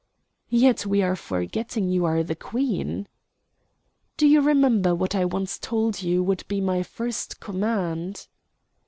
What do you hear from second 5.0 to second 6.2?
I once told